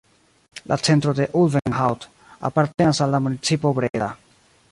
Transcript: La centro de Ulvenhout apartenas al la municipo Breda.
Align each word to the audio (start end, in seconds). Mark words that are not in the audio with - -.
La 0.71 0.77
centro 0.87 1.13
de 1.19 1.27
Ulvenhout 1.41 2.09
apartenas 2.51 3.03
al 3.07 3.15
la 3.17 3.23
municipo 3.27 3.77
Breda. 3.83 4.09